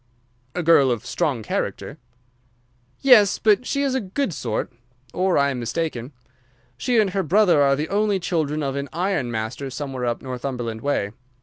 [0.55, 1.99] "A girl of strong character."
[3.01, 4.73] "Yes, but she is a good sort,
[5.13, 6.11] or I am mistaken.
[6.75, 10.81] She and her brother are the only children of an iron master somewhere up Northumberland
[10.81, 11.11] way.